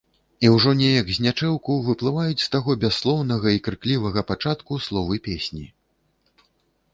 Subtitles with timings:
[0.45, 5.65] І ўжо неяк знячэўку выплываюць з таго бясслоўнага і крыклівага пачатку словы песні.